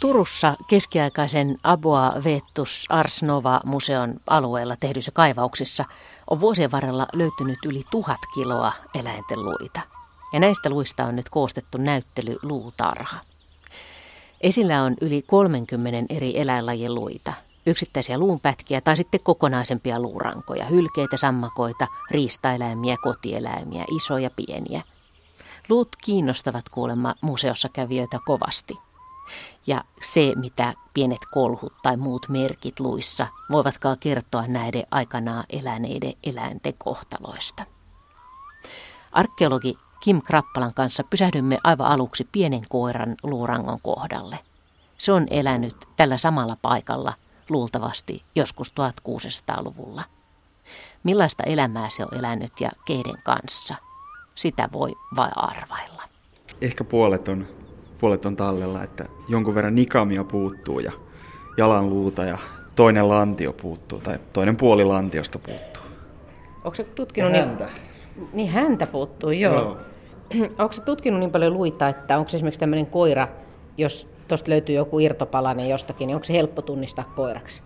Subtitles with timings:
[0.00, 5.84] Turussa keskiaikaisen Aboa Vetus Ars Nova museon alueella tehdyissä kaivauksissa
[6.30, 9.80] on vuosien varrella löytynyt yli tuhat kiloa eläinten luita.
[10.32, 13.16] Ja näistä luista on nyt koostettu näyttely Luutarha.
[14.40, 17.32] Esillä on yli 30 eri eläinlajien luita,
[17.66, 24.82] yksittäisiä luunpätkiä tai sitten kokonaisempia luurankoja, hylkeitä, sammakoita, riistaeläimiä, kotieläimiä, isoja pieniä.
[25.68, 28.74] Luut kiinnostavat kuulemma museossa kävijöitä kovasti–
[29.66, 36.74] ja se, mitä pienet kolhut tai muut merkit luissa voivatkaan kertoa näiden aikanaan eläneiden eläinten
[36.78, 37.64] kohtaloista.
[39.12, 44.38] Arkeologi Kim Krappalan kanssa pysähdymme aivan aluksi pienen koiran luurangon kohdalle.
[44.98, 47.12] Se on elänyt tällä samalla paikalla
[47.48, 50.02] luultavasti joskus 1600-luvulla.
[51.04, 53.74] Millaista elämää se on elänyt ja keiden kanssa?
[54.34, 56.02] Sitä voi vain arvailla.
[56.60, 57.59] Ehkä puolet on
[58.00, 60.92] puolet on tallella, että jonkun verran nikamia puuttuu ja
[61.56, 62.38] jalan luuta ja
[62.74, 65.82] toinen lantio puuttuu tai toinen puoli lantiosta puuttuu.
[66.64, 67.64] Onko se tutkinut ja häntä.
[67.64, 69.54] Niin, niin häntä puuttuu, joo.
[69.54, 69.76] joo.
[70.58, 73.28] Onko se tutkinut niin paljon luita, että onko esimerkiksi tämmöinen koira,
[73.78, 77.62] jos tuosta löytyy joku irtopalanen jostakin, niin onko se helppo tunnistaa koiraksi?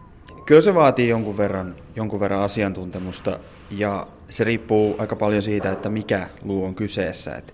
[0.46, 3.38] Kyllä se vaatii jonkun verran, jonkun verran asiantuntemusta
[3.70, 7.34] ja se riippuu aika paljon siitä, että mikä luu on kyseessä.
[7.34, 7.52] Että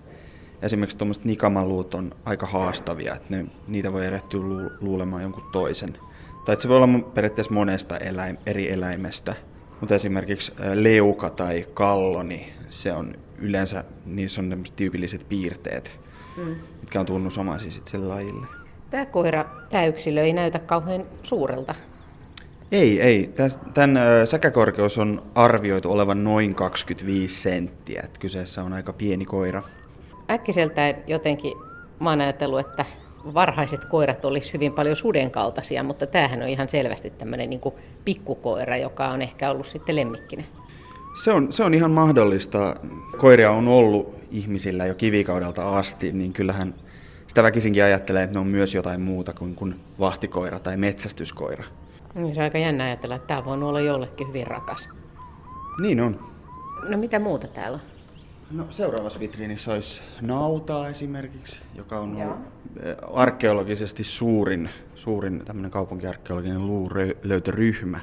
[0.61, 5.97] esimerkiksi tuommoiset nikamaluut on aika haastavia, että ne, niitä voi erehtyä lu, luulemaan jonkun toisen.
[6.45, 9.35] Tai se voi olla periaatteessa monesta eläim, eri eläimestä,
[9.79, 15.91] mutta esimerkiksi leuka tai kallo, niin se on yleensä, niissä on tyypilliset piirteet,
[16.37, 16.55] mm.
[16.81, 18.47] mitkä on tunnusomaisia sitten sille lajille.
[18.89, 21.75] Tämä koira, tämä yksilö ei näytä kauhean suurelta.
[22.71, 23.33] Ei, ei.
[23.73, 28.07] Tämän säkäkorkeus on arvioitu olevan noin 25 senttiä.
[28.19, 29.63] Kyseessä on aika pieni koira
[30.31, 31.53] äkkiseltään jotenkin
[31.99, 32.85] mä oon ajatellut, että
[33.33, 37.75] varhaiset koirat olisi hyvin paljon suden kaltaisia, mutta tämähän on ihan selvästi tämmöinen niin kuin
[38.05, 40.45] pikkukoira, joka on ehkä ollut sitten lemmikkinen.
[41.23, 42.75] Se on, se on ihan mahdollista.
[43.17, 46.75] Koiria on ollut ihmisillä jo kivikaudelta asti, niin kyllähän
[47.27, 51.63] sitä väkisinkin ajattelee, että ne on myös jotain muuta kuin, kuin vahtikoira tai metsästyskoira.
[52.13, 54.89] Niin, se on aika jännä ajatella, että tämä voi olla jollekin hyvin rakas.
[55.81, 56.19] Niin on.
[56.89, 57.90] No mitä muuta täällä on?
[58.51, 62.37] No, seuraavassa vitriinissä olisi nautaa esimerkiksi, joka on Joo.
[62.83, 67.99] Eh, arkeologisesti suurin, suurin tämmöinen kaupunkiarkeologinen luulöytöryhmä.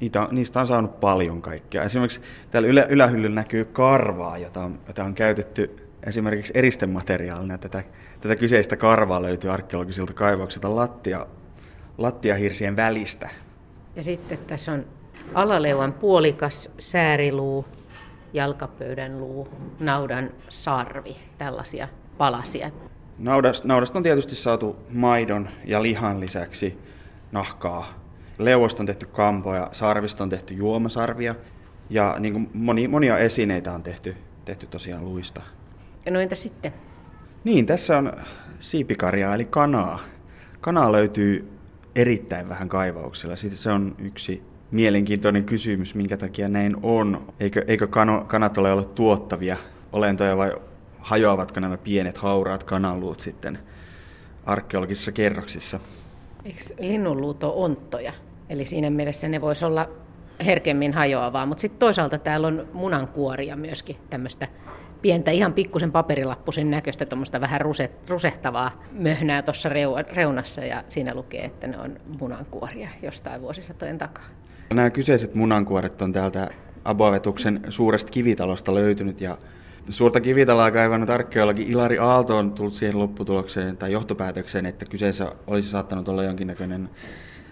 [0.00, 1.84] Niitä niistä on saanut paljon kaikkea.
[1.84, 7.58] Esimerkiksi täällä ylä, ylähyllyllä näkyy karvaa, jota on, jota on käytetty esimerkiksi eristemateriaalina.
[7.58, 7.84] Tätä,
[8.20, 11.26] tätä kyseistä karvaa löytyy arkeologisilta kaivauksilta lattia,
[11.98, 13.28] lattiahirsien välistä.
[13.96, 14.84] Ja sitten tässä on
[15.34, 17.64] alaleuan puolikas sääriluu,
[18.32, 19.48] jalkapöydän luu,
[19.80, 21.88] naudan sarvi, tällaisia
[22.18, 22.70] palasia.
[23.18, 26.78] Naudasta, naudasta on tietysti saatu maidon ja lihan lisäksi
[27.32, 27.94] nahkaa.
[28.38, 31.34] Leuosta on tehty kampoja, sarvista on tehty juomasarvia
[31.90, 35.42] ja niin kuin moni, monia esineitä on tehty, tehty tosiaan luista.
[36.10, 36.72] No entä sitten?
[37.44, 38.12] Niin, tässä on
[38.60, 39.98] siipikarjaa eli kanaa.
[40.60, 41.58] Kanaa löytyy
[41.94, 43.36] erittäin vähän kaivauksilla.
[43.36, 47.32] Sitten se on yksi mielenkiintoinen kysymys, minkä takia näin on.
[47.40, 49.56] Eikö, eikö kano, kanat ole olleet tuottavia
[49.92, 50.52] olentoja vai
[50.98, 53.58] hajoavatko nämä pienet hauraat kananluut sitten
[54.46, 55.80] arkeologisissa kerroksissa?
[56.44, 58.12] Eikö linnunluut ole onttoja?
[58.48, 59.88] Eli siinä mielessä ne voisi olla
[60.44, 64.48] herkemmin hajoavaa, mutta sitten toisaalta täällä on munankuoria myöskin tämmöistä
[65.02, 69.68] pientä, ihan pikkusen paperilappusen näköistä, tuommoista vähän ruset, rusehtavaa möhnää tuossa
[70.12, 74.24] reunassa ja siinä lukee, että ne on munankuoria jostain vuosisatojen takaa.
[74.72, 76.50] Nämä kyseiset munankuoret on täältä
[76.84, 79.38] Abovetuksen suuresta kivitalosta löytynyt ja
[79.90, 85.70] Suurta kivitaloa kaivannut arkeologi Ilari Aalto on tullut siihen lopputulokseen tai johtopäätökseen, että kyseessä olisi
[85.70, 86.90] saattanut olla jonkinnäköinen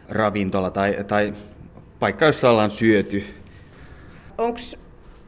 [0.09, 1.35] ravintola tai, tai
[1.99, 3.25] paikka, jossa ollaan syöty.
[4.39, 4.59] Onko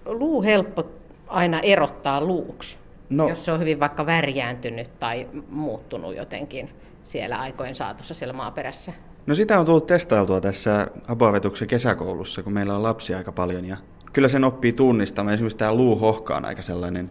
[0.05, 0.91] luu helppo
[1.27, 2.79] aina erottaa luuksi,
[3.11, 6.71] no, jos se on hyvin vaikka värjääntynyt tai muuttunut jotenkin
[7.03, 8.93] siellä aikojen saatossa siellä maaperässä?
[9.27, 13.77] No sitä on tullut testailtua tässä Abavetuksen kesäkoulussa, kun meillä on lapsia aika paljon ja
[14.13, 15.35] kyllä sen oppii tunnistamaan.
[15.35, 17.11] Esimerkiksi tämä luuhohka on aika sellainen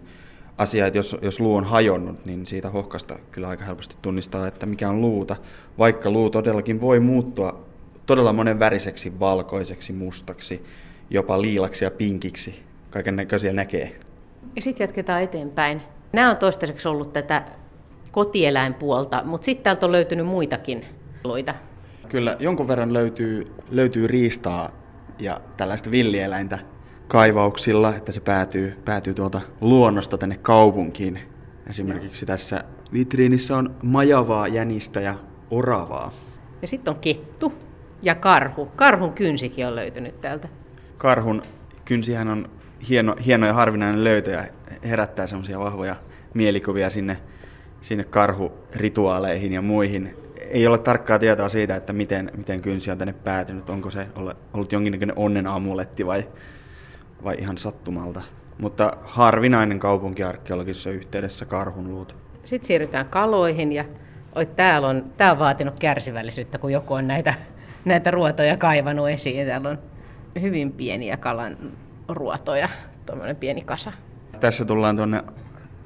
[0.57, 4.65] asia, että jos, jos luu on hajonnut, niin siitä hohkasta kyllä aika helposti tunnistaa, että
[4.65, 5.35] mikä on luuta.
[5.77, 7.65] Vaikka luu todellakin voi muuttua
[8.05, 10.63] todella monen väriseksi, valkoiseksi, mustaksi,
[11.09, 12.63] jopa liilaksi ja pinkiksi.
[12.89, 13.99] Kaiken näköisiä näkee.
[14.55, 15.81] Ja sitten jatketaan eteenpäin.
[16.13, 17.43] Nämä on toistaiseksi ollut tätä
[18.11, 20.85] kotieläinpuolta, mutta sitten täältä on löytynyt muitakin
[21.23, 21.55] luita.
[22.11, 24.71] Kyllä jonkun verran löytyy, löytyy riistaa
[25.19, 26.59] ja tällaista villieläintä
[27.07, 31.19] kaivauksilla, että se päätyy, päätyy tuolta luonnosta tänne kaupunkiin.
[31.69, 32.63] Esimerkiksi tässä
[32.93, 35.15] vitriinissä on majavaa jänistä ja
[35.51, 36.11] oravaa.
[36.61, 37.53] Ja sitten on kettu
[38.01, 38.65] ja karhu.
[38.65, 40.47] Karhun kynsikin on löytynyt täältä.
[40.97, 41.41] Karhun
[41.85, 42.49] kynsihän on
[42.89, 44.43] hieno, hieno ja harvinainen löytö ja
[44.83, 45.95] herättää semmoisia vahvoja
[46.33, 47.17] mielikuvia sinne,
[47.81, 50.15] sinne karhurituaaleihin ja muihin.
[50.51, 53.69] Ei ole tarkkaa tietoa siitä, että miten, miten kynsi on tänne päätynyt.
[53.69, 54.07] Onko se
[54.53, 56.27] ollut jonkinnäköinen onnen amuletti vai,
[57.23, 58.21] vai ihan sattumalta.
[58.57, 62.15] Mutta harvinainen kaupunkiarkeologisessa yhteydessä karhunluut.
[62.43, 63.85] Sitten siirrytään kaloihin ja
[64.35, 67.33] oi, täällä on, tää on vaatinut kärsivällisyyttä, kun joku on näitä,
[67.85, 69.47] näitä ruotoja kaivannut esiin.
[69.47, 69.79] Täällä on
[70.41, 71.57] hyvin pieniä kalan
[72.07, 72.69] ruotoja,
[73.05, 73.91] tuommoinen pieni kasa.
[74.39, 75.23] Tässä tullaan tuonne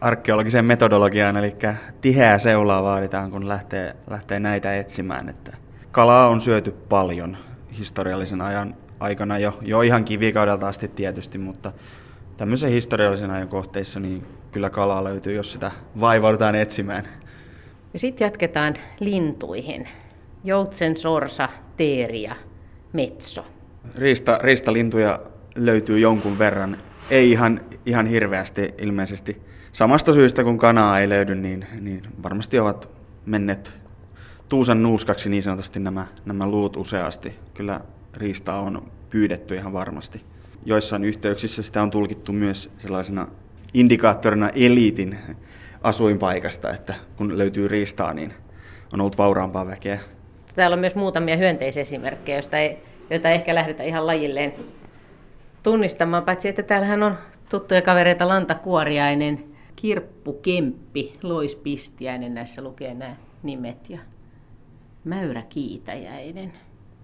[0.05, 1.55] arkeologiseen metodologiaan, eli
[2.01, 5.29] tiheää seulaa vaaditaan, kun lähtee, lähtee näitä etsimään.
[5.29, 5.57] Että
[5.91, 7.37] kalaa on syöty paljon
[7.77, 11.71] historiallisen ajan aikana jo, jo ihan kivikaudelta asti tietysti, mutta
[12.37, 17.05] tämmöisen historiallisen ajan kohteissa niin kyllä kalaa löytyy, jos sitä vaivaudutaan etsimään.
[17.93, 19.87] Ja sitten jatketaan lintuihin.
[20.43, 22.35] Joutsen, sorsa, teeri ja
[22.93, 23.45] metso.
[23.97, 25.19] Riista, riistalintuja
[25.55, 26.77] löytyy jonkun verran.
[27.09, 29.54] Ei ihan, ihan hirveästi ilmeisesti.
[29.75, 32.89] Samasta syystä kun kanaa ei löydy, niin, niin varmasti ovat
[33.25, 33.71] menneet
[34.49, 37.35] tuusan nuuskaksi niin sanotusti nämä, nämä luut useasti.
[37.53, 37.81] Kyllä
[38.13, 40.21] riistaa on pyydetty ihan varmasti.
[40.65, 43.27] Joissain yhteyksissä sitä on tulkittu myös sellaisena
[43.73, 45.17] indikaattorina eliitin
[45.81, 48.33] asuinpaikasta, että kun löytyy riistaa, niin
[48.93, 49.99] on ollut vauraampaa väkeä.
[50.55, 52.77] Täällä on myös muutamia hyönteisesimerkkejä, joista ei,
[53.09, 54.53] joita ei ehkä lähdetä ihan lajilleen
[55.63, 57.17] tunnistamaan, paitsi että täällähän on
[57.49, 59.54] tuttuja kavereita Lantakuoriainen,
[59.85, 63.99] Kirppu Kemppi, Lois Pistiäinen, näissä lukee nämä nimet, ja
[65.03, 66.53] Mäyrä Kiitäjäinen.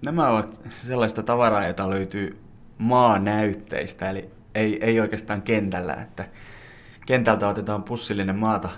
[0.01, 2.37] Nämä ovat sellaista tavaraa, jota löytyy
[2.77, 6.25] maanäytteistä, eli ei, ei oikeastaan kentällä, että
[7.05, 8.69] kentältä otetaan pussillinen maata,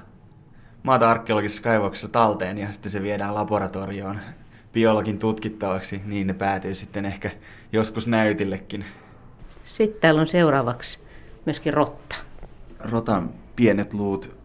[0.84, 4.20] maata arkeologisessa kaivauksessa talteen ja sitten se viedään laboratorioon
[4.74, 7.32] biologin tutkittavaksi, niin ne päätyy sitten ehkä
[7.72, 8.86] joskus näytillekin.
[9.66, 11.00] Sitten täällä on seuraavaksi
[11.46, 12.16] myöskin rotta.
[12.80, 14.36] Rotan pienet luut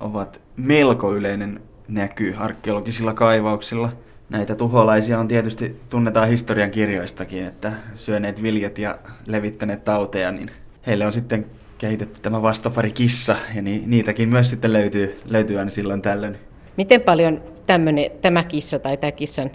[0.00, 3.92] ovat melko yleinen näky arkeologisilla kaivauksilla.
[4.28, 10.50] Näitä tuholaisia on tietysti, tunnetaan historian kirjoistakin, että syöneet viljet ja levittäneet tauteja, niin
[10.86, 11.46] heille on sitten
[11.78, 16.36] kehitetty tämä vastapari kissa, ja ni, niitäkin myös sitten löytyy, löytyy aina silloin tällöin.
[16.76, 19.50] Miten paljon tämmönen, tämä kissa tai tämä kissan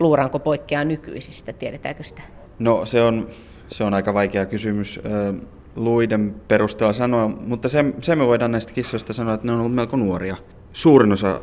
[0.00, 2.22] luuranko poikkeaa nykyisistä, tiedetäänkö sitä?
[2.58, 3.28] No se on,
[3.68, 5.00] se on aika vaikea kysymys
[5.76, 9.74] luiden perusteella sanoa, mutta se, se me voidaan näistä kissoista sanoa, että ne on ollut
[9.74, 10.36] melko nuoria.
[10.72, 11.40] Suurin osa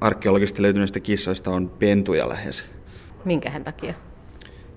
[0.00, 2.64] arkeologisesti löytyneistä kissoista on pentuja lähes.
[3.24, 3.94] Minkähän takia?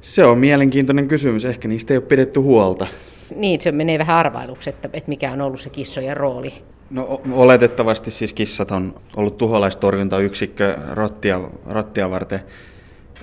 [0.02, 1.46] Se on mielenkiintoinen kysymys.
[1.46, 2.88] Ehkä niistä ei ole pidetty huolta.
[3.36, 6.54] Niin, se menee vähän arvailuksi, että, että mikä on ollut se kissojen rooli.
[6.90, 12.40] No oletettavasti siis kissat on ollut tuholaistorjuntayksikkö rottia, rottia varten.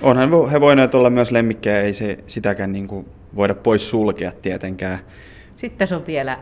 [0.01, 4.99] Onhan he voineet olla myös lemmikkejä, ei se sitäkään niin kuin voida pois sulkea tietenkään.
[5.55, 6.39] Sitten tässä on vielä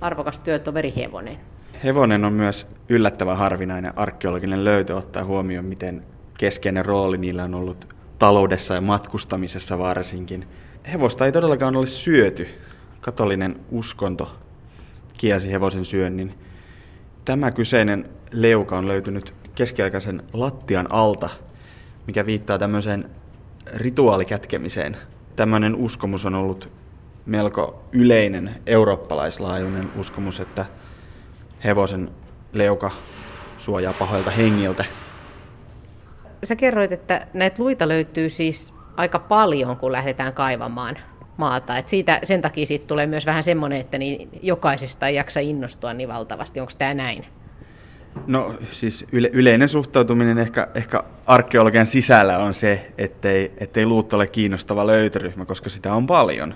[0.00, 1.38] arvokas työtoveri hevonen.
[1.84, 6.02] Hevonen on myös yllättävän harvinainen arkeologinen löytö ottaa huomioon, miten
[6.38, 10.48] keskeinen rooli niillä on ollut taloudessa ja matkustamisessa varsinkin.
[10.92, 12.48] Hevosta ei todellakaan ole syöty.
[13.00, 14.36] Katolinen uskonto
[15.16, 16.34] kielsi hevosen syönnin.
[17.24, 21.28] Tämä kyseinen leuka on löytynyt keskiaikaisen lattian alta,
[22.06, 23.10] mikä viittaa tämmöiseen
[23.74, 24.96] rituaalikätkemiseen.
[25.36, 26.68] Tämmöinen uskomus on ollut
[27.26, 30.66] melko yleinen eurooppalaislaajuinen uskomus, että
[31.64, 32.10] hevosen
[32.52, 32.90] leuka
[33.58, 34.84] suojaa pahoilta hengiltä.
[36.44, 40.98] Sä kerroit, että näitä luita löytyy siis aika paljon, kun lähdetään kaivamaan
[41.36, 41.78] maata.
[41.78, 45.92] Et siitä, sen takia siitä tulee myös vähän semmoinen, että niin jokaisesta ei jaksa innostua
[45.92, 46.60] niin valtavasti.
[46.60, 47.26] Onko tämä näin?
[48.26, 54.26] No siis yle, yleinen suhtautuminen ehkä, ehkä arkeologian sisällä on se, ettei, ettei luut ole
[54.26, 56.54] kiinnostava löytöryhmä, koska sitä on paljon.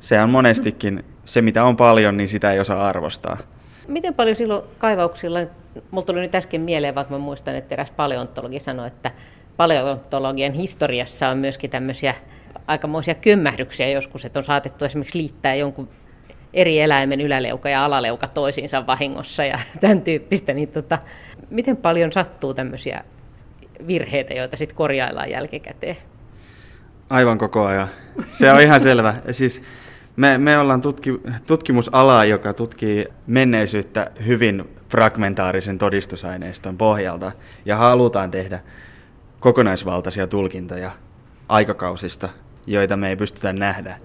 [0.00, 3.36] Se on monestikin, se mitä on paljon, niin sitä ei osaa arvostaa.
[3.88, 5.38] Miten paljon silloin kaivauksilla,
[5.90, 9.10] mulla tuli nyt äsken mieleen, vaikka mä muistan, että eräs paleontologi sanoi, että
[9.56, 12.14] paleontologian historiassa on myöskin tämmöisiä
[12.66, 15.88] aikamoisia kömmähdyksiä joskus, että on saatettu esimerkiksi liittää jonkun
[16.54, 20.98] eri eläimen yläleuka ja alaleuka toisiinsa vahingossa ja tämän tyyppistä, niin tota,
[21.50, 23.04] miten paljon sattuu tämmöisiä
[23.86, 25.96] virheitä, joita sitten korjaillaan jälkikäteen?
[27.10, 27.88] Aivan koko ajan.
[28.26, 29.14] Se on ihan selvä.
[29.30, 29.62] Siis
[30.16, 31.10] me, me ollaan tutki,
[31.46, 37.32] tutkimusala, joka tutkii menneisyyttä hyvin fragmentaarisen todistusaineiston pohjalta
[37.64, 38.60] ja halutaan tehdä
[39.40, 40.90] kokonaisvaltaisia tulkintoja
[41.48, 42.28] aikakausista,
[42.66, 43.98] joita me ei pystytä nähdä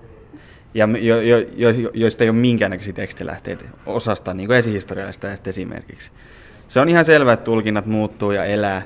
[0.74, 6.12] ja jo, jo, jo, joista ei ole minkäännäköisiä tekstilähteitä osasta niin kuin esihistoriallista esimerkiksi.
[6.68, 8.82] Se on ihan selvä, että tulkinnat muuttuu ja elää.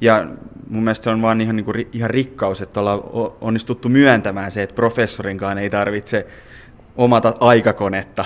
[0.00, 0.26] Ja
[0.70, 3.00] mun mielestä se on vaan ihan, niin kuin, ihan rikkaus, että ollaan
[3.40, 6.26] onnistuttu myöntämään se, että professorinkaan ei tarvitse
[6.96, 8.24] omata aikakonetta.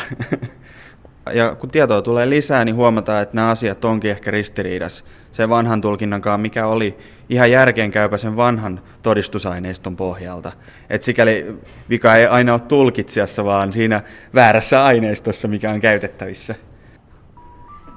[1.33, 5.81] ja kun tietoa tulee lisää, niin huomataan, että nämä asiat onkin ehkä ristiriidassa sen vanhan
[5.81, 6.97] tulkinnankaan, mikä oli
[7.29, 10.53] ihan järkeenkäypä sen vanhan todistusaineiston pohjalta.
[10.91, 11.55] Et sikäli
[11.91, 14.03] vika ei aina ole tulkitsijassa, vaan siinä
[14.35, 16.55] väärässä aineistossa, mikä on käytettävissä.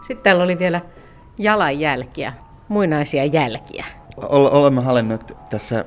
[0.08, 0.82] Sitten täällä oli vielä
[1.38, 2.34] jalanjälkiä,
[2.68, 3.86] muinaisia jälkiä.
[4.30, 5.86] Olemme halunneet tässä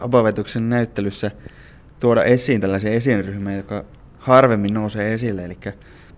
[0.00, 1.30] apavetuksen näyttelyssä
[2.00, 3.84] tuoda esiin tällaisen esiinryhmän, joka
[4.18, 5.58] harvemmin nousee esille, eli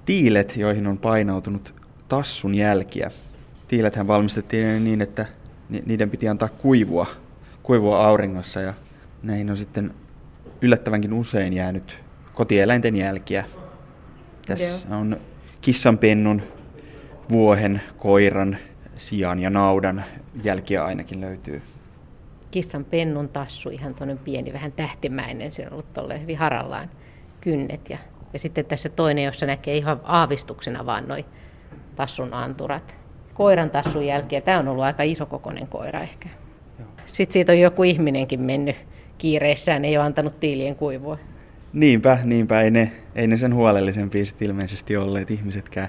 [0.04, 1.74] tiilet, joihin on painautunut
[2.08, 3.10] tassun jälkiä.
[3.68, 5.26] Tiilethän valmistettiin niin, että
[5.86, 7.06] niiden piti antaa kuivua,
[7.62, 8.74] kuivua auringossa ja
[9.22, 9.94] näihin on sitten
[10.62, 11.98] yllättävänkin usein jäänyt
[12.34, 13.44] kotieläinten jälkiä.
[14.46, 15.00] Tässä Joo.
[15.00, 15.20] on
[15.60, 16.42] kissanpennun,
[17.30, 18.56] vuohen, koiran,
[18.98, 20.04] sian ja naudan
[20.44, 21.62] jälkiä ainakin löytyy.
[22.50, 26.90] Kissan pennun tassu, ihan tuonne pieni, vähän tähtimäinen, se on ollut hyvin harallaan
[27.40, 27.90] kynnet.
[27.90, 27.98] Ja,
[28.32, 31.24] ja sitten tässä toinen, jossa näkee ihan aavistuksena vaan noin
[31.96, 32.94] tassun anturat.
[33.34, 36.28] Koiran tassun jälkiä, tämä on ollut aika isokokoinen koira ehkä.
[36.78, 36.88] Joo.
[37.06, 38.76] Sitten siitä on joku ihminenkin mennyt
[39.18, 41.18] kiireessään, ei ole antanut tiilien kuivua.
[41.72, 45.88] Niinpä, niinpä, ei ne, ei ne sen huolellisempia ilmeisesti olleet ihmisetkään.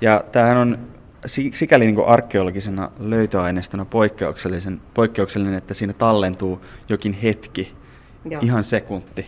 [0.00, 0.93] Ja tämähän on
[1.26, 7.74] sikäli niin arkeologisena löytöaineistona poikkeuksellisen, poikkeuksellinen, että siinä tallentuu jokin hetki,
[8.30, 8.40] Joo.
[8.44, 9.26] ihan sekunti.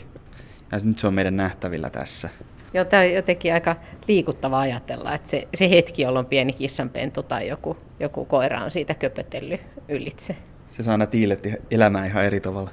[0.73, 2.29] Ja nyt se on meidän nähtävillä tässä.
[2.75, 3.77] Joo, tämä on jotenkin aika
[4.09, 8.95] liikuttava ajatella, että se, se hetki, jolloin pieni kissanpentu tai joku, joku koira on siitä
[8.95, 10.37] köpötellyt ylitse.
[10.71, 12.71] Se saa aina tiilet elämään ihan eri tavalla.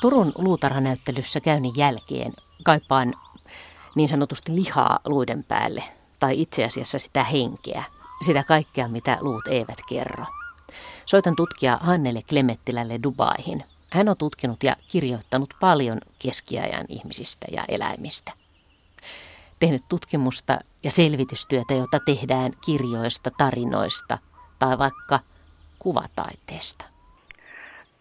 [0.00, 2.32] Turun luutarhanäyttelyssä käynnin jälkeen
[2.64, 3.14] kaipaan
[3.94, 5.84] niin sanotusti lihaa luiden päälle,
[6.18, 7.84] tai itse asiassa sitä henkeä,
[8.22, 10.24] sitä kaikkea, mitä luut eivät kerro.
[11.06, 13.64] Soitan tutkija Hannele Klemettilälle Dubaihin.
[13.90, 18.32] Hän on tutkinut ja kirjoittanut paljon keskiajan ihmisistä ja eläimistä.
[19.58, 24.18] Tehnyt tutkimusta ja selvitystyötä, jota tehdään kirjoista, tarinoista
[24.58, 25.20] tai vaikka
[25.78, 26.91] kuvataiteesta.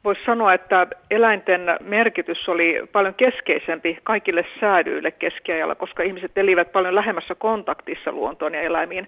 [0.03, 6.95] Voisi sanoa, että eläinten merkitys oli paljon keskeisempi kaikille säädyille keskiajalla, koska ihmiset elivät paljon
[6.95, 9.07] lähemmässä kontaktissa luontoon ja eläimiin.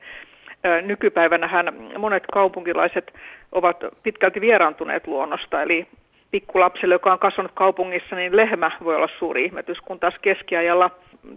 [0.82, 3.14] Nykypäivänähän monet kaupunkilaiset
[3.52, 5.88] ovat pitkälti vieraantuneet luonnosta, eli
[6.32, 10.92] pikkulapselle, joka on kasvanut kaupungissa, niin lehmä voi olla suuri ihmetys, kun taas keskiajalla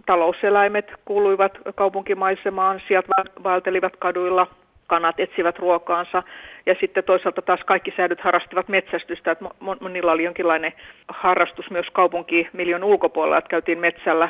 [0.05, 4.47] talouseläimet kuuluivat kaupunkimaisemaan, sieltä vaeltelivat kaduilla,
[4.87, 6.23] kanat etsivät ruokaansa.
[6.65, 9.45] Ja sitten toisaalta taas kaikki säädyt harrastivat metsästystä, että
[9.79, 10.73] monilla oli jonkinlainen
[11.07, 14.29] harrastus myös kaupunkimiljon ulkopuolella, että käytiin metsällä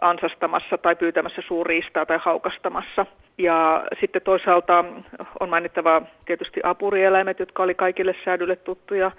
[0.00, 3.06] ansastamassa tai pyytämässä suurriistaa tai haukastamassa.
[3.38, 4.84] Ja sitten toisaalta
[5.40, 9.10] on mainittava tietysti apurieläimet, jotka oli kaikille säädylle tuttuja,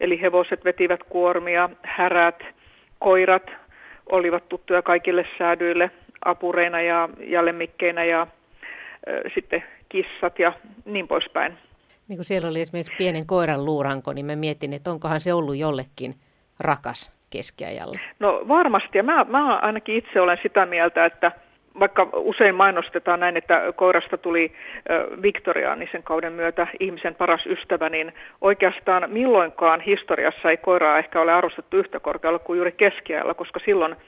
[0.00, 2.44] eli hevoset vetivät kuormia, härät,
[2.98, 3.50] koirat
[4.06, 5.90] olivat tuttuja kaikille säädyille
[6.24, 8.04] apureina ja, ja lemmikkeinä.
[8.04, 8.26] Ja
[9.34, 10.52] sitten kissat ja
[10.84, 11.52] niin poispäin.
[12.08, 15.56] Niin kuin siellä oli esimerkiksi pienen koiran luuranko, niin mä mietin, että onkohan se ollut
[15.56, 16.14] jollekin
[16.60, 17.98] rakas keskiajalla.
[18.18, 21.32] No varmasti, ja mä, mä ainakin itse olen sitä mieltä, että
[21.80, 24.52] vaikka usein mainostetaan näin, että koirasta tuli
[25.22, 31.76] viktoriaanisen kauden myötä ihmisen paras ystävä, niin oikeastaan milloinkaan historiassa ei koiraa ehkä ole arvostettu
[31.76, 33.96] yhtä korkealla kuin juuri keskiajalla, koska silloin–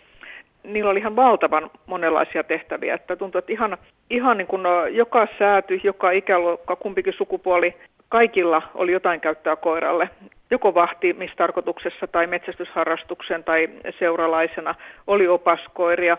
[0.67, 2.95] niillä oli ihan valtavan monenlaisia tehtäviä.
[2.95, 3.79] Että tuntuu, että ihan,
[4.11, 7.75] ihan niin kuin no, joka sääty, joka ikäluokka, kumpikin sukupuoli,
[8.09, 10.11] kaikilla oli jotain käyttöä koiralle.
[10.51, 13.69] Joko vahtimistarkoituksessa tai metsästysharrastuksen tai
[13.99, 14.75] seuralaisena
[15.07, 16.19] oli opaskoiria,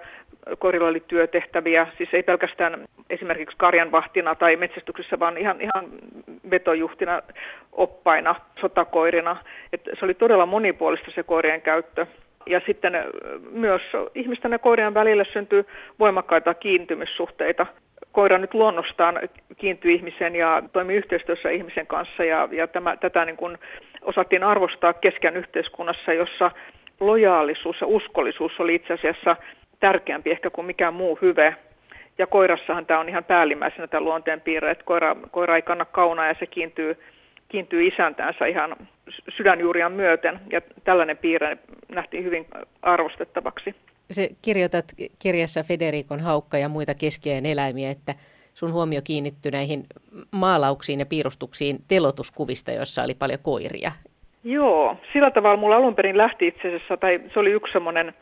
[0.59, 5.85] koirilla oli työtehtäviä, siis ei pelkästään esimerkiksi karjanvahtina tai metsästyksessä, vaan ihan, ihan
[6.49, 7.21] vetojuhtina,
[7.71, 9.37] oppaina, sotakoirina.
[9.73, 12.05] Et se oli todella monipuolista se koirien käyttö
[12.47, 12.93] ja sitten
[13.51, 13.81] myös
[14.15, 15.65] ihmisten ja koirien välillä syntyy
[15.99, 17.65] voimakkaita kiintymyssuhteita.
[18.11, 19.19] Koira nyt luonnostaan
[19.57, 23.57] kiintyy ihmisen ja toimii yhteistyössä ihmisen kanssa ja, ja tämä, tätä niin kuin
[24.01, 26.51] osattiin arvostaa kesken yhteiskunnassa, jossa
[26.99, 29.35] lojaalisuus ja uskollisuus oli itse asiassa
[29.79, 31.55] tärkeämpi ehkä kuin mikään muu hyve.
[32.17, 36.35] Ja koirassahan tämä on ihan päällimmäisenä tämä luonteenpiirre, että koira, koira ei kanna kaunaa ja
[36.39, 36.97] se kiintyy
[37.49, 38.75] kiintyy isäntäänsä ihan
[39.37, 41.57] sydänjuurian myöten, ja tällainen piirre
[41.89, 42.45] nähtiin hyvin
[42.81, 43.75] arvostettavaksi.
[44.11, 44.85] Se kirjoitat
[45.19, 48.13] kirjassa Federikon haukka ja muita keskeään eläimiä, että
[48.53, 49.83] sun huomio kiinnittyi näihin
[50.31, 53.91] maalauksiin ja piirustuksiin telotuskuvista, joissa oli paljon koiria.
[54.43, 58.13] Joo, sillä tavalla mulla alun perin lähti itse asiassa, tai se oli yksi semmoinen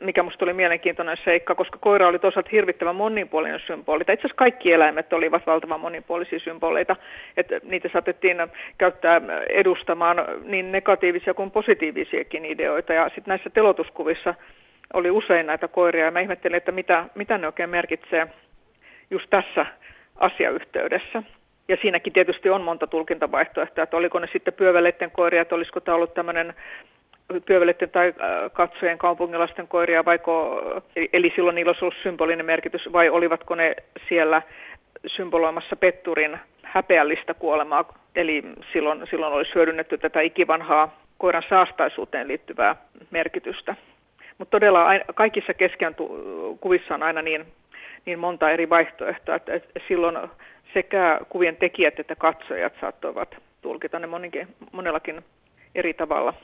[0.00, 4.00] mikä minusta oli mielenkiintoinen seikka, koska koira oli toisaalta hirvittävän monipuolinen symboli.
[4.00, 6.96] Itse asiassa kaikki eläimet olivat valtavan monipuolisia symboleita,
[7.36, 8.36] että niitä saatettiin
[8.78, 12.92] käyttää edustamaan niin negatiivisia kuin positiivisiakin ideoita.
[12.92, 14.34] Ja sitten näissä telotuskuvissa
[14.94, 18.26] oli usein näitä koiria, ja mä ihmettelin, että mitä, mitä ne oikein merkitsee
[19.10, 19.66] just tässä
[20.16, 21.22] asiayhteydessä.
[21.68, 25.94] Ja siinäkin tietysti on monta tulkintavaihtoehtoa, että oliko ne sitten pyöveleiden koiria, että olisiko tämä
[25.94, 26.54] ollut tämmöinen
[27.46, 30.62] pyöveleiden tai äh, katsojien kaupungilaisten koiria, vaiko,
[31.12, 33.76] eli silloin niillä olisi ollut symbolinen merkitys, vai olivatko ne
[34.08, 34.42] siellä
[35.06, 38.42] symboloimassa Petturin häpeällistä kuolemaa, eli
[38.72, 42.76] silloin, silloin olisi hyödynnetty tätä ikivanhaa koiran saastaisuuteen liittyvää
[43.10, 43.74] merkitystä.
[44.38, 45.94] Mutta todella kaikissa keskeän
[46.60, 47.44] kuvissa on aina niin,
[48.06, 50.18] niin monta eri vaihtoehtoa, että silloin
[50.74, 55.24] sekä kuvien tekijät että katsojat saattoivat tulkita ne moninkin, monellakin
[55.74, 56.34] eri tavalla.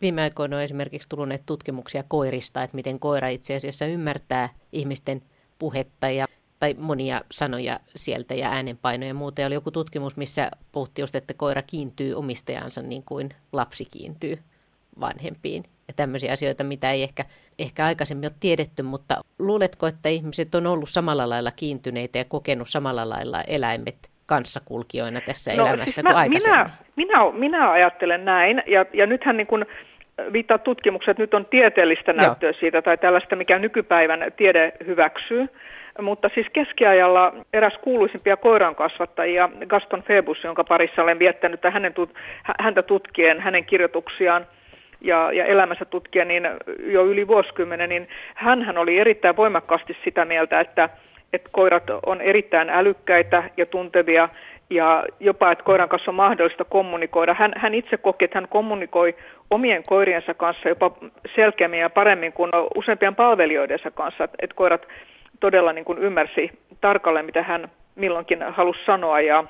[0.00, 5.22] Viime aikoina on esimerkiksi tullut tutkimuksia koirista, että miten koira itse asiassa ymmärtää ihmisten
[5.58, 6.26] puhetta ja,
[6.60, 9.40] tai monia sanoja sieltä ja äänenpainoja ja muuta.
[9.40, 14.38] Ja oli joku tutkimus, missä puhuttiin just, että koira kiintyy omistajansa niin kuin lapsi kiintyy
[15.00, 15.64] vanhempiin.
[15.88, 17.24] Ja tämmöisiä asioita, mitä ei ehkä,
[17.58, 22.68] ehkä aikaisemmin ole tiedetty, mutta luuletko, että ihmiset on ollut samalla lailla kiintyneitä ja kokenut
[22.68, 26.70] samalla lailla eläimet kanssakulkijoina tässä no, elämässä siis kuin mä, aikaisemmin?
[26.96, 29.66] Minä, minä, minä ajattelen näin, ja, ja nythän niin kuin
[30.32, 32.58] viittaa tutkimukset, nyt on tieteellistä näyttöä Joo.
[32.60, 35.46] siitä, tai tällaista, mikä nykypäivän tiede hyväksyy,
[36.02, 41.94] mutta siis keskiajalla eräs kuuluisimpia koirankasvattajia, Gaston Febus, jonka parissa olen viettänyt hänen,
[42.60, 44.46] häntä tutkien, hänen kirjoituksiaan–
[45.00, 46.48] ja, ja elämänsä tutkija niin
[46.86, 50.88] jo yli vuosikymmenen, niin hän oli erittäin voimakkaasti sitä mieltä, että,
[51.32, 54.28] että koirat on erittäin älykkäitä ja tuntevia
[54.70, 57.34] ja jopa, että koiran kanssa on mahdollista kommunikoida.
[57.34, 59.14] Hän, hän itse koki, että hän kommunikoi
[59.50, 60.90] omien koiriensa kanssa jopa
[61.34, 64.86] selkeämmin ja paremmin kuin useampien palvelijoidensa kanssa, että, koirat
[65.40, 69.44] todella niin kuin ymmärsi tarkalleen, mitä hän milloinkin halusi sanoa ja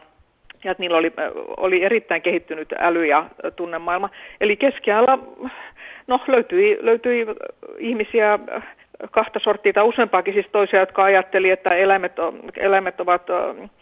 [0.65, 1.13] ja että niillä oli,
[1.57, 3.25] oli erittäin kehittynyt äly ja
[3.57, 4.11] tunnemaailma.
[4.41, 5.19] Eli keskiajalla
[6.07, 7.27] no, löytyi, löytyi
[7.79, 8.39] ihmisiä
[9.11, 12.13] kahta sorttia tai useampaakin, siis toisia, jotka ajatteli, että eläimet,
[12.57, 13.23] eläimet ovat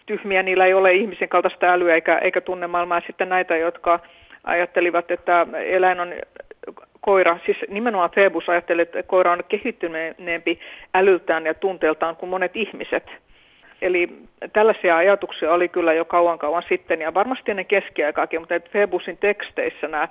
[0.06, 3.02] tyhmiä, niillä ei ole ihmisen kaltaista älyä eikä, eikä tunnemaailmaa.
[3.06, 4.00] Sitten näitä, jotka
[4.44, 6.14] ajattelivat, että eläin on
[7.00, 10.60] koira, siis nimenomaan Febus ajatteli, että koira on kehittyneempi
[10.94, 13.04] älyltään ja tunteeltaan kuin monet ihmiset–
[13.82, 14.08] Eli
[14.52, 19.88] tällaisia ajatuksia oli kyllä jo kauan kauan sitten ja varmasti ennen keskiaikaakin, mutta Febusin teksteissä
[19.88, 20.08] nämä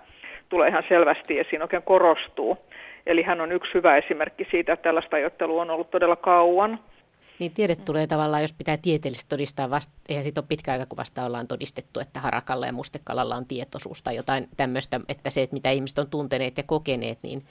[0.49, 2.57] tulee ihan selvästi esiin, oikein korostuu.
[3.05, 6.79] Eli hän on yksi hyvä esimerkki siitä, että tällaista ajattelua on ollut todella kauan.
[7.39, 10.97] Niin tiede tulee tavallaan, jos pitää tieteellisesti todistaa, vasta, eihän siitä ole pitkä aika, kun
[10.97, 15.53] vasta ollaan todistettu, että harakalla ja mustekalalla on tietoisuus tai jotain tämmöistä, että se, että
[15.53, 17.41] mitä ihmiset on tunteneet ja kokeneet, niin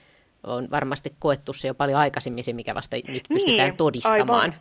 [0.46, 4.40] on varmasti koettu se jo paljon aikaisemmin se, mikä vasta nyt pystytään niin, todistamaan.
[4.40, 4.54] Aivan.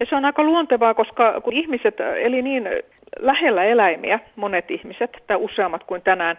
[0.00, 2.68] Ja se on aika luontevaa, koska kun ihmiset eli niin
[3.18, 6.38] lähellä eläimiä, monet ihmiset, tai useammat kuin tänään,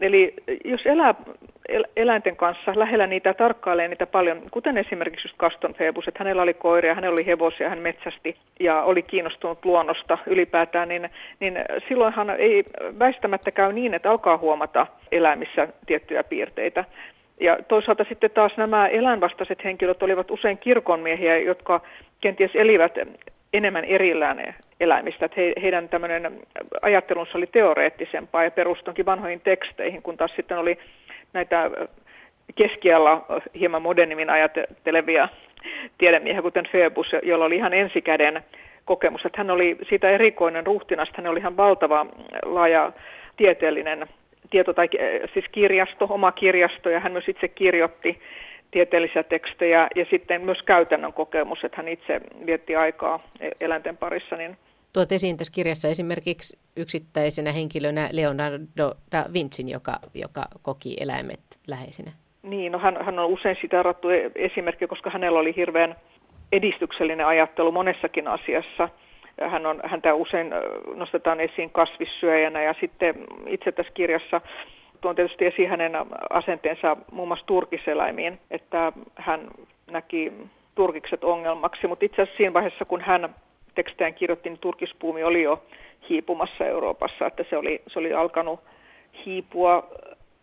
[0.00, 0.34] Eli
[0.64, 1.14] jos elää
[1.96, 6.54] eläinten kanssa lähellä niitä tarkkailee niitä paljon, kuten esimerkiksi just Kaston Febus, että hänellä oli
[6.54, 11.10] koiria, hänellä oli hevosia, hän metsästi ja oli kiinnostunut luonnosta ylipäätään, niin,
[11.40, 11.58] niin
[11.88, 12.64] silloinhan ei
[12.98, 16.84] väistämättä käy niin, että alkaa huomata eläimissä tiettyjä piirteitä.
[17.40, 21.80] Ja toisaalta sitten taas nämä eläinvastaiset henkilöt olivat usein kirkonmiehiä, jotka
[22.20, 22.92] kenties elivät
[23.52, 24.38] enemmän erillään
[24.80, 25.24] eläimistä.
[25.24, 26.40] Että he, heidän tämmöinen
[26.82, 30.78] ajattelunsa oli teoreettisempaa ja perustunkin vanhoihin teksteihin, kun taas sitten oli
[31.32, 31.70] näitä
[32.54, 33.26] keskialla
[33.60, 35.28] hieman modernimmin ajattelevia
[35.98, 38.42] tiedemiehiä, kuten Phoebus, jolla oli ihan ensikäden
[38.84, 39.24] kokemus.
[39.24, 42.06] Että hän oli siitä erikoinen ruhtinasta, hän oli ihan valtava
[42.42, 42.92] laaja
[43.36, 44.06] tieteellinen
[44.50, 44.88] tieto, tai
[45.34, 48.20] siis kirjasto, oma kirjasto, ja hän myös itse kirjoitti
[48.70, 53.22] tieteellisiä tekstejä ja sitten myös käytännön kokemus, että hän itse vietti aikaa
[53.60, 54.36] eläinten parissa.
[54.36, 54.56] Niin
[54.92, 62.10] Tuot esiin tässä kirjassa esimerkiksi yksittäisenä henkilönä Leonardo da Vincin, joka, joka koki eläimet läheisinä.
[62.42, 65.96] Niin, no hän, hän on usein siteerattu e- esimerkki, koska hänellä oli hirveän
[66.52, 68.88] edistyksellinen ajattelu monessakin asiassa.
[69.50, 70.50] Hän on, häntä usein
[70.94, 73.14] nostetaan esiin kasvissyöjänä ja sitten
[73.46, 74.40] itse tässä kirjassa
[75.00, 75.92] tuon tietysti esiin hänen
[76.30, 79.40] asenteensa muun muassa turkiseläimiin, että hän
[79.90, 80.32] näki
[80.74, 83.34] turkikset ongelmaksi, mutta itse asiassa siinä vaiheessa, kun hän
[83.84, 85.62] tekstejään kirjoitti, niin turkispuumi oli jo
[86.08, 88.60] hiipumassa Euroopassa, että se oli, se oli alkanut
[89.26, 89.88] hiipua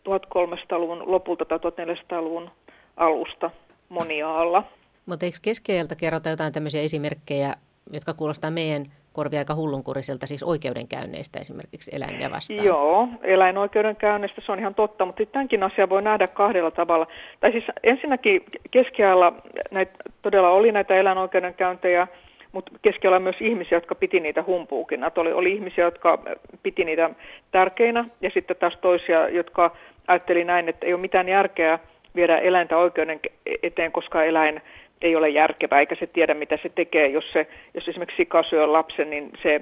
[0.09, 2.49] 1300-luvun lopulta tai 1400-luvun
[2.97, 3.51] alusta
[3.89, 4.63] moniaalla.
[5.05, 7.53] Mutta eikö keskeiltä kerrota jotain tämmöisiä esimerkkejä,
[7.93, 12.65] jotka kuulostaa meidän korvia aika hullunkuriselta, siis oikeudenkäynneistä esimerkiksi eläimiä vastaan.
[12.65, 17.07] Joo, eläinoikeudenkäynnistä se on ihan totta, mutta tämänkin asia voi nähdä kahdella tavalla.
[17.39, 19.33] Tai siis ensinnäkin keskiajalla
[19.71, 22.07] näitä, todella oli näitä eläinoikeudenkäyntejä,
[22.51, 25.11] mutta keskellä myös ihmisiä, jotka piti niitä humpuukina.
[25.15, 26.19] Oli, oli ihmisiä, jotka
[26.63, 27.09] piti niitä
[27.51, 29.75] tärkeinä ja sitten taas toisia, jotka
[30.07, 31.79] ajatteli näin, että ei ole mitään järkeä
[32.15, 33.19] viedä eläintä oikeuden
[33.63, 34.61] eteen, koska eläin
[35.01, 37.07] ei ole järkevää eikä se tiedä, mitä se tekee.
[37.07, 39.61] Jos, se, jos esimerkiksi sika syö lapsen, niin se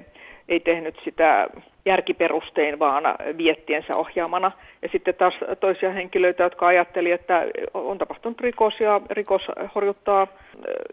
[0.50, 1.48] ei tehnyt sitä
[1.86, 3.04] järkiperustein, vaan
[3.38, 4.52] viettiensä ohjaamana.
[4.82, 9.42] Ja sitten taas toisia henkilöitä, jotka ajatteli, että on tapahtunut rikos ja rikos
[9.76, 10.28] horjuttaa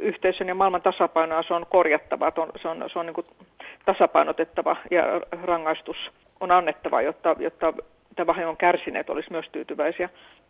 [0.00, 3.48] yhteisön ja maailman tasapainoa, se on korjattava, se on, se on, se on niin
[3.84, 5.96] tasapainotettava ja rangaistus
[6.40, 7.72] on annettava, jotta, jotta
[8.16, 10.08] tämä vahingon kärsineet olisi myös tyytyväisiä.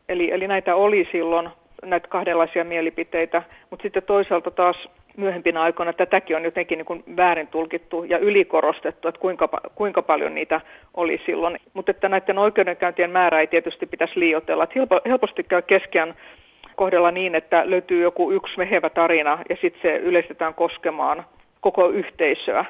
[0.09, 1.49] Eli, eli näitä oli silloin,
[1.85, 7.49] näitä kahdenlaisia mielipiteitä, mutta sitten toisaalta taas myöhempinä aikoina tätäkin on jotenkin niin kuin väärin
[7.49, 10.61] tulkittu ja ylikorostettu, että kuinka, kuinka paljon niitä
[10.95, 11.61] oli silloin.
[11.75, 14.67] Mutta että näiden oikeudenkäyntien määrä ei tietysti pitäisi liioitella.
[15.07, 16.15] Helposti käy keskeän
[16.77, 21.25] kohdella niin, että löytyy joku yksi mehevä tarina ja sitten se yleistetään koskemaan
[21.61, 22.65] koko yhteisöä.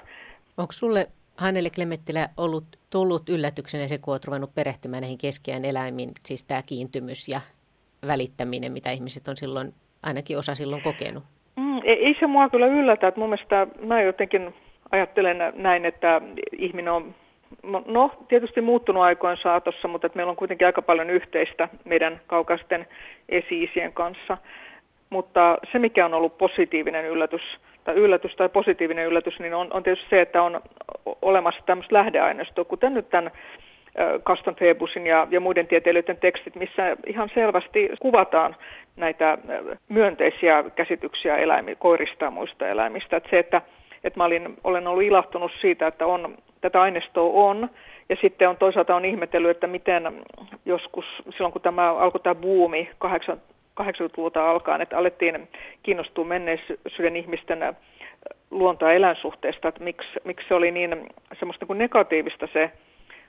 [0.57, 6.11] Onko sulle Hannele Klemettilä ollut tullut yllätyksenä se, kun olet ruvennut perehtymään näihin keskiään eläimiin,
[6.25, 7.41] siis tämä kiintymys ja
[8.07, 11.25] välittäminen, mitä ihmiset on silloin, ainakin osa silloin kokenut?
[11.85, 14.55] Ei, ei se mua kyllä yllätä, että mun mielestä mä jotenkin
[14.91, 16.21] ajattelen näin, että
[16.59, 17.15] ihminen on
[17.87, 22.87] no, tietysti muuttunut aikojen saatossa, mutta että meillä on kuitenkin aika paljon yhteistä meidän kaukaisten
[23.29, 24.39] esi kanssa.
[25.11, 27.43] Mutta se, mikä on ollut positiivinen yllätys,
[27.85, 30.61] tai yllätys tai positiivinen yllätys, niin on, on tietysti se, että on
[31.23, 33.31] olemassa tämmöistä lähdeaineistoa, kuten nyt tämän
[34.23, 38.57] Kaston Febusin ja, ja muiden tieteilijöiden tekstit, missä ihan selvästi kuvataan
[38.97, 39.39] näitä
[39.89, 43.17] myönteisiä käsityksiä eläimi, koirista ja muista eläimistä.
[43.17, 43.63] Että se, että,
[44.05, 47.71] että mä olin, olen ollut ilahtunut siitä, että on, tätä aineistoa on,
[48.09, 50.25] ja sitten on toisaalta on ihmetellyt, että miten
[50.67, 52.91] joskus silloin kun tämä alkoi tämä buumi
[53.83, 55.49] 80-luvulta alkaen, että alettiin
[55.83, 57.77] kiinnostua menneisyyden ihmisten
[58.51, 61.07] luonto- ja eläinsuhteesta, että miksi, miksi se oli niin
[61.39, 62.71] semmoista kuin negatiivista se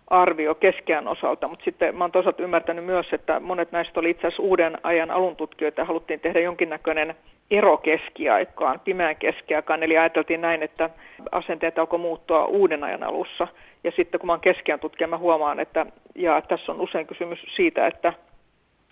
[0.08, 4.28] arvio keskeän osalta, mutta sitten mä oon toisaalta ymmärtänyt myös, että monet näistä oli itse
[4.28, 7.16] asiassa uuden ajan aluntutkijoita ja haluttiin tehdä jonkinnäköinen
[7.52, 10.90] ero keskiaikaan, pimeän keskiaikaan, eli ajateltiin näin, että
[11.32, 13.48] asenteet alkoi muuttua uuden ajan alussa.
[13.84, 15.86] Ja sitten kun mä oon keskiään tutkija, mä huomaan, että
[16.16, 18.14] ja tässä on usein kysymys siitä, että,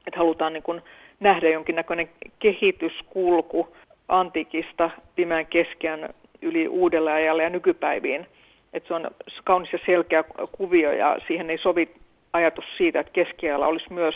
[0.08, 0.82] että halutaan niin kuin
[1.19, 3.76] nähdä jonkinnäköinen kehityskulku
[4.08, 6.10] antiikista pimeän keskiän
[6.41, 8.28] yli uudelle ajalle ja nykypäiviin.
[8.73, 9.12] Että se on
[9.43, 11.95] kaunis ja selkeä kuvio ja siihen ei sovi
[12.34, 14.15] ajatus siitä, että keskiajalla olisi myös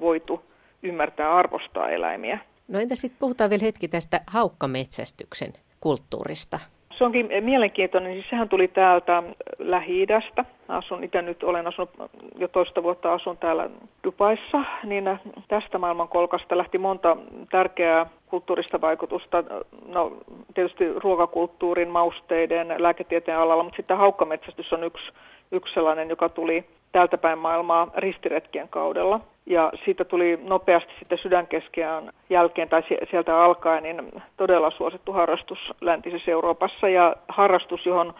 [0.00, 0.44] voitu
[0.82, 2.38] ymmärtää arvostaa eläimiä.
[2.68, 6.58] No entä sitten puhutaan vielä hetki tästä haukkametsästyksen kulttuurista?
[6.98, 9.22] Se onkin mielenkiintoinen, siis sehän tuli täältä
[9.58, 10.44] Lähi-idästä.
[10.68, 11.90] Asun itse nyt, olen asunut
[12.38, 13.70] jo toista vuotta asun täällä
[14.04, 17.16] Dubaissa, niin tästä maailmankolkasta lähti monta
[17.50, 19.44] tärkeää kulttuurista vaikutusta.
[19.86, 20.12] No
[20.54, 25.12] tietysti ruokakulttuurin, mausteiden, lääketieteen alalla, mutta sitten haukkametsästys on yksi,
[25.52, 29.20] yksi sellainen, joka tuli täältä päin maailmaa ristiretkien kaudella.
[29.46, 36.30] Ja siitä tuli nopeasti sitten sydänkeskiään jälkeen tai sieltä alkaen niin todella suosittu harrastus läntisessä
[36.30, 38.14] Euroopassa ja harrastus, johon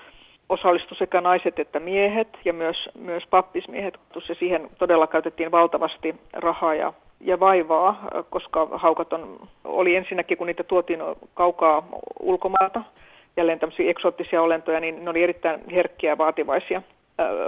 [0.49, 3.99] osallistui sekä naiset että miehet ja myös, myös pappismiehet.
[4.29, 10.47] Ja siihen todella käytettiin valtavasti rahaa ja, ja vaivaa, koska haukat on, oli ensinnäkin, kun
[10.47, 11.01] niitä tuotiin
[11.35, 11.89] kaukaa
[12.21, 12.83] ulkomailta,
[13.37, 16.83] jälleen tämmöisiä eksoottisia olentoja, niin ne oli erittäin herkkiä ja vaativaisia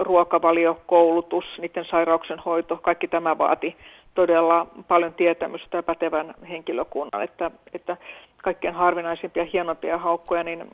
[0.00, 3.76] ruokavalio, koulutus, niiden sairauksen hoito, kaikki tämä vaati
[4.14, 7.96] todella paljon tietämystä ja pätevän henkilökunnan, että, että
[8.42, 10.64] kaikkein harvinaisimpia hienompia haukkoja, niin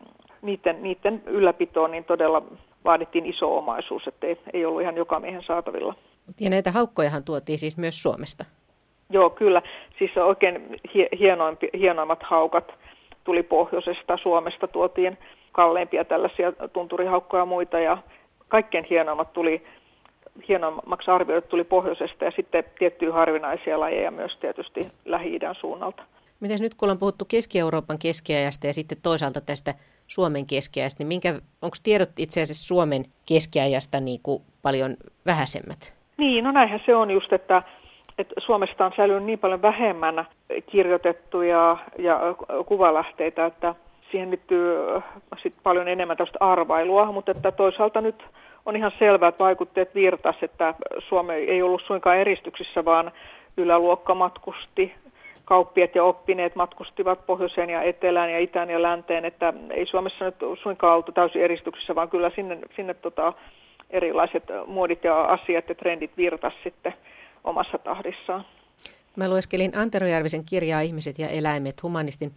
[0.42, 2.42] niiden, niiden ylläpitoon niin todella
[2.85, 5.94] vaadittiin iso omaisuus, että ei, ei ollut ihan joka miehen saatavilla.
[6.40, 8.44] Ja näitä haukkojahan tuotiin siis myös Suomesta?
[9.11, 9.62] Joo, kyllä.
[9.98, 10.81] Siis oikein
[11.18, 12.72] hienoimpi, hienoimmat haukat
[13.24, 15.18] tuli pohjoisesta, Suomesta tuotiin
[15.52, 17.98] kalleimpia tällaisia tunturihaukkoja ja muita, ja
[18.53, 19.62] kaikkein hienoimmat tuli,
[20.49, 26.03] hienommaksi arvioidut tuli pohjoisesta ja sitten tiettyjä harvinaisia lajeja myös tietysti Lähi-idän suunnalta.
[26.41, 29.75] Mites nyt kun on puhuttu Keski-Euroopan keskiajasta ja sitten toisaalta tästä
[30.07, 31.29] Suomen keskiajasta, niin minkä,
[31.62, 35.95] onko tiedot itse asiassa Suomen keskiajasta niin kuin paljon vähäisemmät?
[36.17, 37.62] Niin, no näinhän se on just, että,
[38.19, 40.27] että Suomesta on säilynyt niin paljon vähemmän
[40.71, 42.21] kirjoitettuja ja
[42.67, 43.75] kuvalähteitä, että
[44.12, 44.77] siihen liittyy
[45.42, 48.22] sit paljon enemmän tästä arvailua, mutta että toisaalta nyt
[48.66, 50.75] on ihan selvää, että vaikutteet virtas, että
[51.09, 53.12] Suomi ei ollut suinkaan eristyksissä, vaan
[53.57, 54.94] yläluokka matkusti
[55.44, 60.35] kauppiat ja oppineet matkustivat pohjoiseen ja etelään ja itään ja länteen, että ei Suomessa nyt
[60.62, 63.33] suinkaan oltu täysin eristyksessä, vaan kyllä sinne, sinne tota,
[63.90, 66.94] erilaiset muodit ja asiat ja trendit virtas sitten
[67.44, 68.44] omassa tahdissaan.
[69.16, 72.33] Mä lueskelin Antero Järvisen kirjaa Ihmiset ja eläimet, humanistin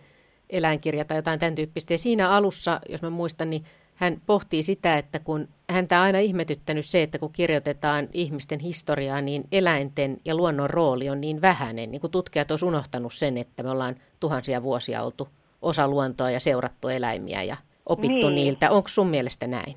[0.49, 1.93] eläinkirja tai jotain tämän tyyppistä.
[1.93, 3.63] Ja siinä alussa, jos mä muistan, niin
[3.95, 9.21] hän pohtii sitä, että kun häntä on aina ihmetyttänyt se, että kun kirjoitetaan ihmisten historiaa,
[9.21, 11.91] niin eläinten ja luonnon rooli on niin vähäinen.
[11.91, 15.27] Niin kuin tutkijat olisivat unohtanut sen, että me ollaan tuhansia vuosia oltu
[15.61, 17.55] osa luontoa ja seurattu eläimiä ja
[17.85, 18.35] opittu niin.
[18.35, 18.71] niiltä.
[18.71, 19.75] Onko sun mielestä näin?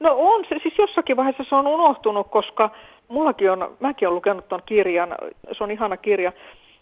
[0.00, 2.70] No on se, siis jossakin vaiheessa se on unohtunut, koska
[3.08, 5.14] mullakin on, mäkin olen lukenut tuon kirjan,
[5.58, 6.32] se on ihana kirja,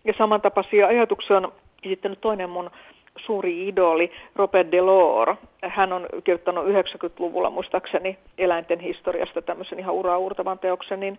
[0.04, 2.70] ja samantapaisia ajatuksia on esittänyt toinen mun
[3.16, 5.38] suuri idoli Robert Delors.
[5.62, 11.18] Hän on kirjoittanut 90-luvulla muistaakseni eläinten historiasta tämmöisen ihan uraurtavan teoksen, niin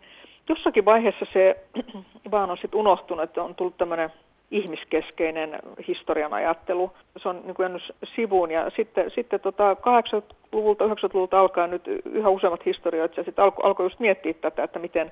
[0.49, 1.55] jossakin vaiheessa se
[2.31, 4.11] vaan on sitten unohtunut, että on tullut tämmöinen
[4.51, 6.91] ihmiskeskeinen historian ajattelu.
[7.17, 7.79] Se on niin kuin
[8.15, 13.85] sivuun ja sitten, sitten tota 80-luvulta, 90-luvulta alkaen nyt yhä useammat historioitsijat sitten alko, alkoi
[13.85, 15.11] just miettiä tätä, että miten,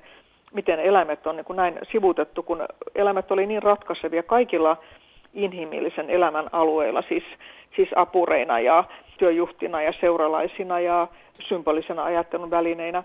[0.54, 4.76] miten eläimet on niin kuin näin sivutettu, kun eläimet oli niin ratkaisevia kaikilla
[5.34, 7.24] inhimillisen elämän alueilla, siis,
[7.76, 8.84] siis apureina ja
[9.18, 11.08] työjuhtina ja seuralaisina ja
[11.48, 13.02] symbolisena ajattelun välineinä,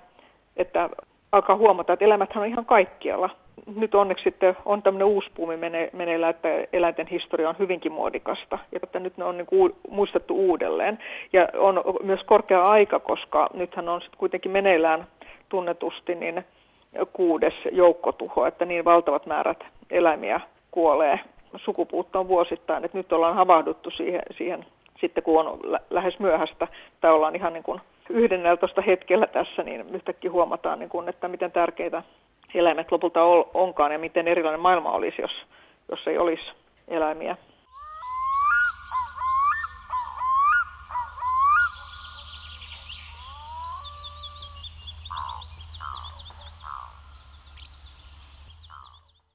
[0.58, 0.90] että
[1.32, 3.30] alkaa huomata, että elämäthän on ihan kaikkialla.
[3.76, 8.60] Nyt onneksi sitten on tämmöinen uusi puumi mene, meneillä, että eläinten historia on hyvinkin muodikasta
[8.72, 11.00] ja että nyt ne on niin kuin muistettu uudelleen.
[11.34, 15.08] Ja on myös korkea aika, koska nythän on sitten kuitenkin meneillään
[15.50, 16.46] tunnetusti niin
[17.14, 20.40] kuudes joukkotuho, että niin valtavat määrät eläimiä
[20.72, 21.20] kuolee
[21.58, 24.66] sukupuuttoon vuosittain, että nyt ollaan havahduttu siihen, siihen
[25.02, 26.68] sitten kun on lä- lähes myöhäistä
[27.02, 31.52] tai ollaan ihan niin kuin 11 hetkellä tässä, niin yhtäkkiä huomataan, niin kuin, että miten
[31.52, 32.04] tärkeitä
[32.56, 35.32] eläimet lopulta onkaan ja miten erilainen maailma olisi, jos,
[35.92, 36.44] jos ei olisi
[36.88, 37.38] eläimiä.